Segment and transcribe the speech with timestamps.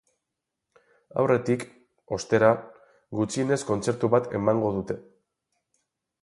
[1.23, 1.65] Aurretik,
[2.17, 2.49] ostera,
[3.19, 4.99] gutxienez kontzertu bat emango dute.